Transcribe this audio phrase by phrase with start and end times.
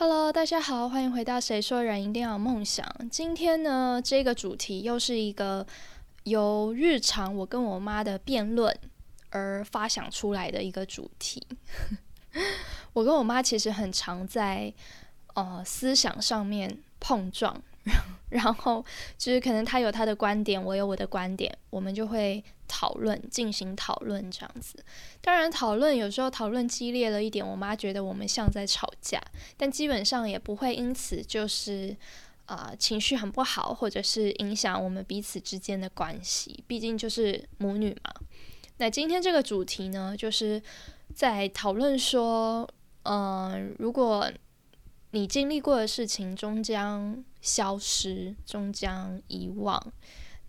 [0.00, 2.86] Hello，大家好，欢迎回到《谁说人一定要有梦想》。
[3.08, 5.66] 今天呢，这个主题又是一个
[6.22, 8.72] 由日常我跟我妈的辩论
[9.30, 11.44] 而发想出来的一个主题。
[12.94, 14.72] 我跟我妈其实很常在
[15.34, 17.60] 呃思想上面碰撞。
[18.30, 18.84] 然后
[19.16, 24.84] 就是可能他有他的观点，我有我的观点，我们就会讨论，进行讨论这样子。
[25.20, 29.18] 当然，讨论有时候讨论激烈了一点，我妈觉得我们像在吵架，
[29.56, 31.96] 但基本上也不会因此就是
[32.44, 36.62] 啊情绪很不好，或者是影响我们彼此之间的关系。
[36.66, 38.12] 毕竟就是母女嘛。
[38.76, 40.62] 那今天这个主题呢，就是
[41.14, 42.68] 在讨论说，
[43.04, 44.30] 嗯，如果
[45.12, 49.92] 你经历过的事情终将消失，终将遗忘，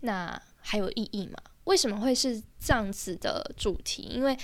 [0.02, 1.38] 那还有意义吗？
[1.65, 4.03] 为什么会是这样子的主题？
[4.03, 4.38] 因为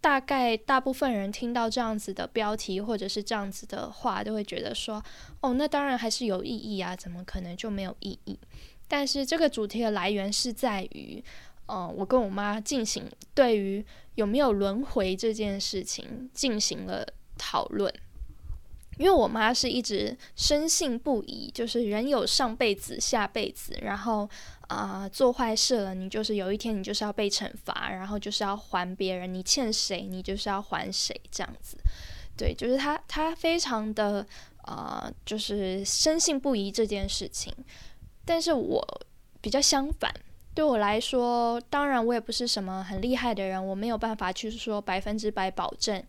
[0.00, 5.02] 大概大部分人听到这样子的标题或者是这样子的话，都会觉得说
[5.40, 8.38] ：“哦，那当然还是有意义啊，怎么可能就没有意义？”
[8.86, 11.24] 但是这个主题的来源是在于，
[11.68, 13.84] 嗯，我跟我妈进行对于
[14.16, 17.06] 有没有轮回这件事情进行了
[17.38, 17.92] 讨论。
[18.98, 24.28] 因为我妈是一直深信不疑，就是人有上辈子、下辈子，然后
[24.68, 31.76] 啊做坏事了，你就是有一天你就是要被惩罚，然后就是要还别人，你欠谁你就是要还谁这样子。
[32.36, 34.26] 对，就是她她非常的
[34.62, 37.52] 啊，就是深信不疑这件事情。
[38.24, 39.00] 但是我
[39.40, 40.12] 比较相反，
[40.54, 46.02] 对我来说，当然我也不是什么很厉害的人，我没有办法去说百分之百保证。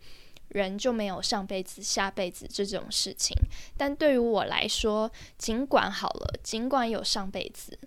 [0.49, 3.35] 人就没有上辈子、下辈子这种事情，
[3.75, 7.77] 但对于我来说，尽管好了，尽管有上辈子，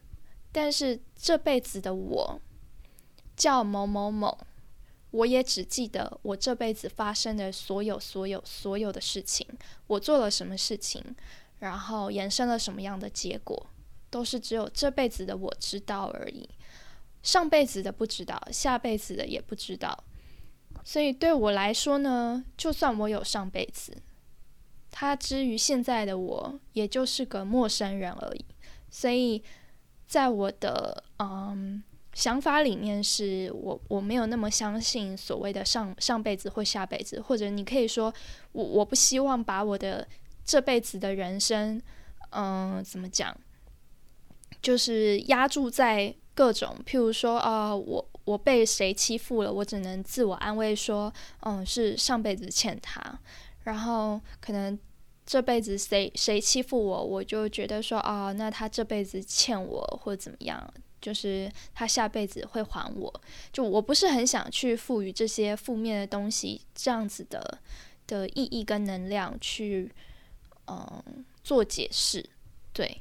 [0.52, 2.40] 但是这辈子的我
[3.36, 4.38] 叫某某某，
[5.10, 9.46] 我也只记得我这辈子发生的所有、所有、所有的事情，
[9.86, 11.02] 我做了什么事情，
[11.60, 13.66] 然后衍生了什么样的结果，
[14.10, 16.48] 都是只有这辈子的我知道而已，
[17.22, 20.04] 上辈子的不知道，下辈子的也不知道。
[20.88, 23.94] 所以对我来说呢，就算我有上辈子，
[24.90, 28.42] 他之于现在的我，也就是个陌生人而已。
[28.88, 29.42] 所以
[30.06, 31.82] 在我的嗯
[32.14, 38.10] 想法里面，是我我没有那么相信所谓的上上辈子或下辈子，或者你可以说
[38.52, 40.08] 我我不希望把我的
[40.42, 41.78] 这辈子的人生，
[42.30, 43.36] 嗯，怎么讲，
[44.62, 48.08] 就是压注在各种，譬如说啊我。
[48.28, 49.50] 我被谁欺负了？
[49.50, 51.10] 我只能自我安慰说，
[51.40, 53.00] 嗯，是上辈子欠他。
[53.64, 54.78] 然后可能
[55.24, 60.62] 这辈子谁谁欺负我，我就觉得说，啊，那他这辈子欠我或怎么样，
[61.00, 63.20] 就是他下辈子会还我。
[63.50, 67.58] 就我不是很想去赋予这些负面的东西这样子的
[68.06, 69.90] 的意义跟能量去，
[70.66, 71.02] 嗯，
[71.42, 72.28] 做解释，
[72.74, 73.00] 对。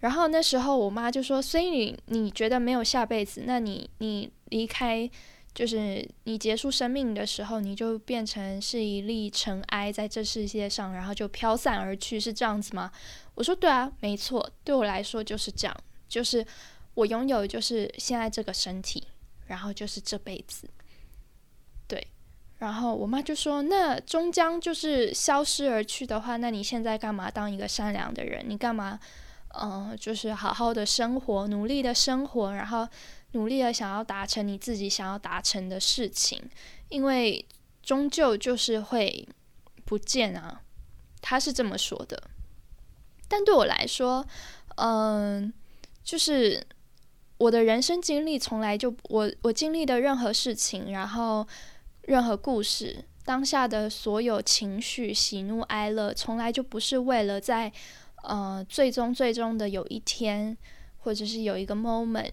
[0.00, 5.10] 然后那时候我妈就说：“所以你你觉得没有下辈子，那你你离开，
[5.52, 12.92] 就是你结束生命的时候，你就变成是一粒尘埃在这世界上，然后就飘散而去，是这样子吗？”
[13.34, 15.76] 我说：“对啊，没错，对我来说就是这样，
[16.08, 16.46] 就是
[16.94, 19.02] 我拥有就是现在这个身体，
[19.46, 20.68] 然后就是这辈子，
[21.88, 22.06] 对。”
[22.58, 28.44] 然后我妈就说：“那终将就是消失而去的话，那你现在干嘛当一个善良的人？
[28.48, 29.00] 你干嘛？”
[29.54, 32.86] 嗯，就是好好的生活，努力的生活，然后
[33.32, 36.40] 努力的想要达成你自己想要达成的事情，
[36.90, 37.44] 因为
[37.82, 39.26] 终究就是会
[39.84, 40.60] 不见啊。
[41.22, 42.22] 他是这么说的，
[43.26, 44.24] 但对我来说，
[44.76, 45.52] 嗯，
[46.04, 46.64] 就是
[47.38, 51.46] 我的人生经历从来就我我经历的任何事情，然后
[52.02, 57.72] 任何故事，当下的所有情绪，喜怒哀乐，从来就不是为了在。
[58.22, 60.56] 呃，最终最终的有一天，
[60.98, 62.32] 或者是有一个 moment，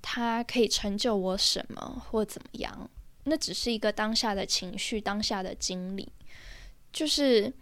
[0.00, 2.90] 它可以成就我什么或怎么样？
[3.24, 6.08] 那只是一个当下的情绪，当下的经历。
[6.92, 7.52] 就是，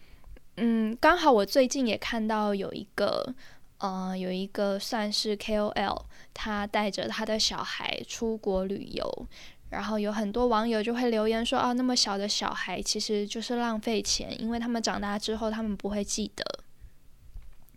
[0.56, 3.34] 嗯，刚好我最近也看到有一个，
[3.78, 9.26] 呃，有一个算是 KOL，他带着他的小孩出国旅游，
[9.70, 16.44] 然后有很多网友就会留言说啊，那么小的小孩其实就是浪费钱，因为他们长大之后他们不会记得。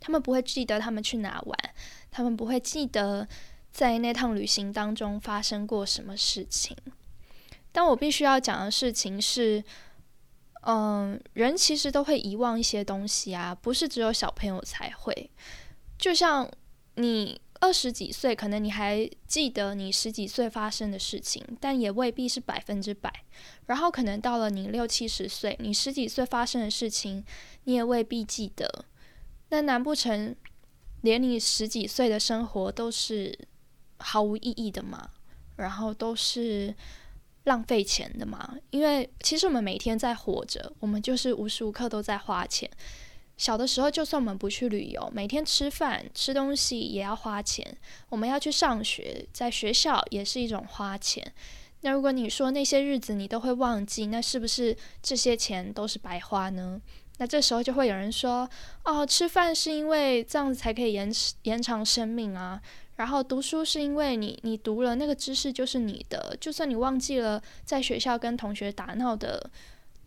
[0.02, 1.58] 他们不会记得他们去哪玩，
[2.10, 3.26] 他们不会记得
[3.72, 6.76] 在那趟旅行当中发生过什么事情。
[7.72, 9.64] 但我必须要讲的事情是，
[10.64, 15.32] 嗯，人其实都会遗忘一些东西啊，不是只有小朋友才会。
[15.98, 16.50] 就像
[16.96, 23.14] 你二十几岁，可能你还记得你十几岁发生的事情，但也未必是百分之百。
[23.68, 27.24] 然后可能到了你六七十岁，你十几岁发生的事情，
[27.64, 28.86] 你也未必记得。
[29.52, 30.36] 那难不成
[31.02, 33.38] 连你十几岁的生活都是
[33.98, 35.10] 毫无意义的吗？
[35.58, 36.74] 然后都是
[37.44, 38.56] 浪费钱的吗？
[38.70, 42.70] 因为其实我们每天在活着，我们就是无时无刻都在花钱。
[43.36, 47.76] 小的时候，就算我们不去旅游，每天吃饭吃东西也要花钱。
[48.10, 51.34] 我们要去上学，在学校也是一种花钱。
[51.82, 56.80] 那如果你说那些日子你都会忘记，那是不是这些钱都是白花呢？
[57.22, 58.50] 那这时候就会有人说
[58.84, 61.08] ：“哦，吃饭是因为这样子才可以延
[61.44, 62.60] 延长生命啊。
[62.96, 69.50] 然后读书是因为你你读了那个知识就是你的，就算你忘记了在学校跟同学打闹的。”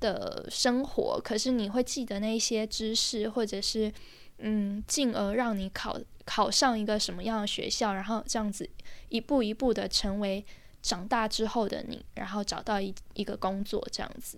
[0.01, 3.91] 的生活，可是你会记得那些知识，或者是
[4.37, 8.69] 嗯，进而让你考考上一个什么样的学校，然后这样子
[9.09, 10.45] 一步一步的成为
[10.83, 14.37] 长大之后的你，然后找到一一个工作这样子。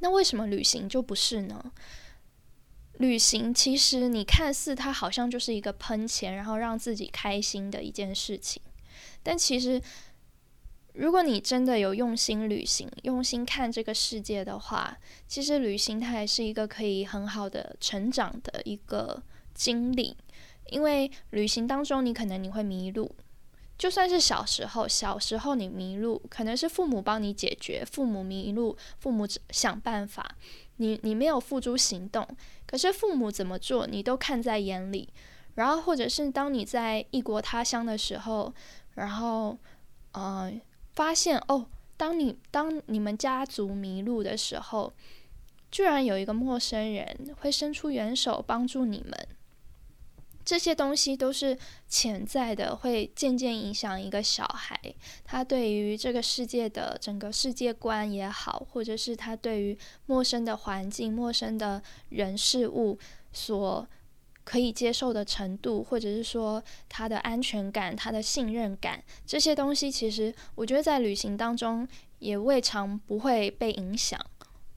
[0.00, 1.72] 那为什么旅行就不是呢？
[2.94, 8.60] 旅行其实你看似它好像就是一个喷钱，然后让自己开心的一件事情，
[9.22, 9.80] 但其实。
[10.94, 14.98] 如果你真的有用心旅行、用心看这个世界的话，
[15.28, 19.22] 其实旅行它也是一个可以很好的成长的一个
[19.54, 20.16] 经历。
[20.66, 23.14] 因为旅行当中，你可能你会迷路，
[23.80, 30.36] 就算是小时候，小时候你迷路，可能是父母帮你解决，父母迷路，父母想办法，
[30.76, 32.28] 你你没有付诸行动，
[32.66, 35.08] 可是父母怎么做，你都看在眼里。
[35.54, 38.52] 然后，或者是当你在异国他乡的时候，
[38.96, 39.56] 然后，
[40.12, 40.52] 呃。
[40.92, 41.64] 发现哦，
[41.96, 44.92] 当你当你们家族迷路的时候，
[45.70, 49.28] 居然有一个陌生人会伸出援手帮助你们。
[50.50, 51.56] 这些东西都是
[51.86, 54.76] 潜在的，会渐渐影响一个小孩，
[55.22, 62.98] 他对于这个世界的整个世界观也好，或者是他对于陌生的环境、陌生的人事物
[63.32, 63.86] 所。
[64.42, 71.86] 可以接受的程度，或者是说他的安全感、他的信任感，这些东西，其实我觉得在旅行当中
[72.18, 74.18] 也未尝不会被影响。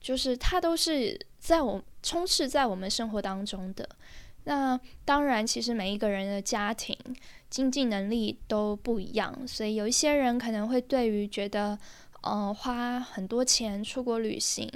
[0.00, 3.88] 就是它都是在我充斥在我们生活当中的。
[4.44, 6.96] 那当然，其实每一个人的家庭
[7.48, 11.78] 经济能力都不一样，所以有一些人可能会对于觉得，
[12.22, 14.70] 呃，花很多钱出国旅行，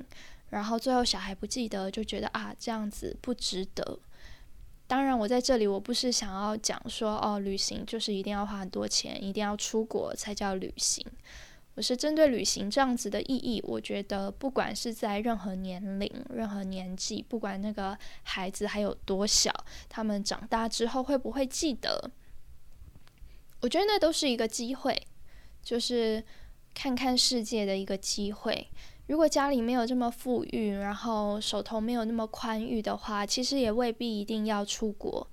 [0.51, 3.99] 然后最后小孩不记得，就觉得啊，这样子不值得。
[4.87, 11.05] 当然，我在这里我不是想要讲说哦，旅行就是一定要花很多钱，一定要出国才叫旅行。
[11.79, 19.53] 我是针对旅行这样子的意义，我觉得不管是在任何年龄、任何年纪，不管那个孩子还有多小，
[19.89, 22.11] 他们长大之后会不会记得，
[23.61, 25.01] 我觉得那都是一个机会，
[25.63, 26.25] 就是
[26.75, 28.67] 看看世界的一个机会。
[29.07, 35.31] 如果家里没有这么富裕，然后手头没有那么宽裕的话，其实也未必一定要出国。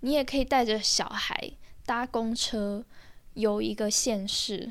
[0.00, 1.52] 你也可以带着小孩
[1.86, 2.84] 搭公车
[3.32, 4.70] 游一个县市，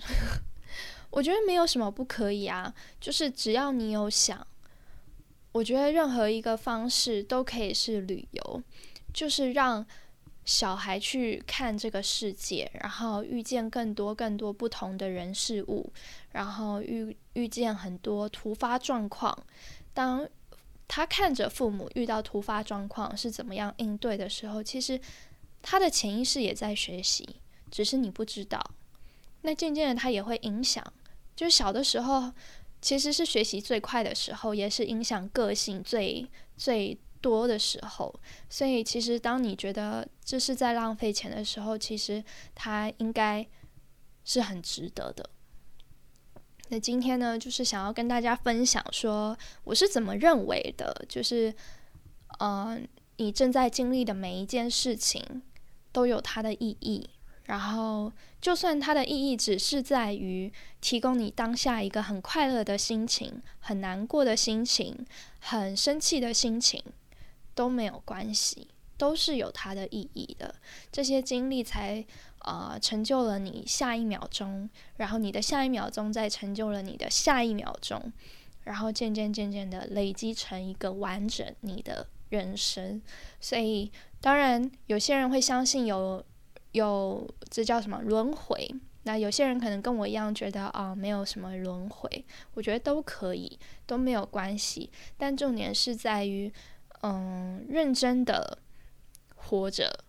[1.15, 2.71] 我觉得没有什么不可以啊。
[3.01, 4.45] 就是只要你有想，
[5.51, 8.61] 我觉得任何一个方式都可以是旅游，
[9.13, 9.85] 就是让。
[10.45, 15.91] 小孩去看这个世界，然后遇见更多更多不同的人事物，
[16.33, 19.35] 然后遇遇见很多突发状况。
[19.91, 20.29] 当
[20.87, 25.01] 他看着父母遇到突发状况是怎么样应对的时候，其实
[25.63, 27.27] 他的潜意识也在学习，
[27.71, 28.63] 只是你不知道。
[29.41, 30.85] 那渐渐的，他也会影响。
[31.35, 32.31] 就是小的时候，
[32.81, 36.97] 其实是学习最快的时候，也是影响个性最最。
[37.21, 38.13] 多的时候，
[38.47, 42.23] 所以其实当你觉得这是在浪费钱的时候，其实
[42.53, 43.43] 它应该
[44.23, 45.27] 是很值得的。
[46.69, 51.51] 那今天呢，就是想要跟大家分享说，我是怎么认为的，就是，
[52.37, 52.87] 嗯，
[53.17, 55.41] 你正在经历的每一件事情
[55.91, 57.09] 都有它的意义，
[57.45, 65.05] 然后就算它的意义只是在于提供你当下一个很快乐的心情、很难过的心情、
[65.39, 66.83] 很生气的心情。
[67.57, 70.53] 都没有关系，都是有它的意义的。
[70.91, 72.05] 这些经历才
[72.39, 78.11] 啊成就了你下一秒钟，然后你的下一秒钟再成就了你的下一秒钟，
[78.65, 83.01] 然后渐渐渐渐的累积成一个完整你的人生。
[83.39, 86.21] 所以，当然有些人会相信有
[86.75, 88.69] 有这叫什么轮回，
[89.03, 94.91] 那有些人可能跟我一样觉得啊没有什么轮回，我觉得都可以，都没有关系。
[95.17, 96.51] 但重点是在于。
[97.01, 98.57] 嗯，认真的
[99.35, 100.05] 活着，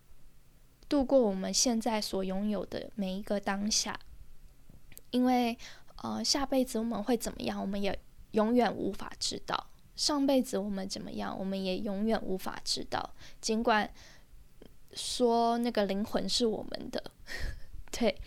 [0.89, 3.99] 度过我们现在所拥有的每一个当下，
[5.11, 5.55] 因为
[6.01, 7.99] 呃，下辈子我们会怎么样，我们也
[8.31, 9.55] 永远无法知道；
[9.95, 13.13] 上辈子我们怎么样，我们也永远无法知道。
[13.39, 13.87] 尽管
[14.97, 17.01] 说那个灵魂是我们的，
[17.97, 18.19] 对，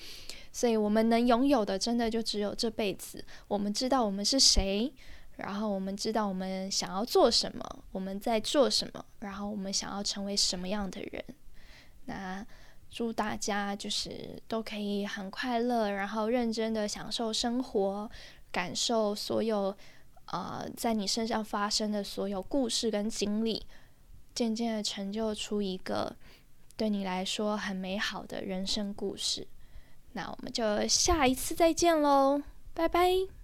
[0.50, 3.23] 所以我们能拥有的，真的就只有这辈子。
[3.49, 4.91] 我们知道我们是谁。
[5.37, 11.25] 然后我们知道我们想要做什么，我们在做什么，然后我们想要成为什么样的人。
[12.05, 12.47] 那
[12.91, 18.11] 祝大家就是都可以很快乐，然后认真的享受生活，
[18.53, 19.75] 感受所有
[20.27, 23.65] 呃在你身上发生的所有故事跟经历，
[24.35, 26.15] 渐渐的成就出一个
[26.81, 29.47] 对你来说很美好的人生故事。
[30.13, 32.41] 那我们就下一次再见喽，
[32.73, 33.40] 拜拜。